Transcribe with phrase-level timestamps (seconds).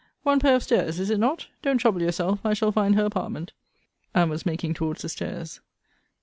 [0.23, 1.45] One pair of stairs; is it not?
[1.61, 3.53] Don't trouble yourself I shall find her apartment.
[4.15, 5.59] And was making towards the stairs.